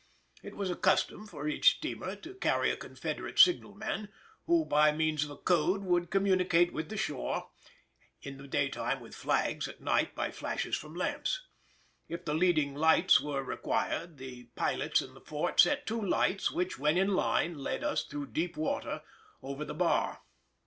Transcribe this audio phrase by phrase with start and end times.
[0.41, 4.09] It was the custom for each steamer to carry a Confederate signalman,
[4.47, 7.51] who by means of a code could communicate with the shore,
[8.19, 11.45] in the daytime with flags, at night by flashes from lamps.
[12.07, 16.79] If the leading lights were required, the pilots in the fort set two lights which,
[16.79, 19.03] when in line, led us through deep water
[19.43, 20.23] over the bar.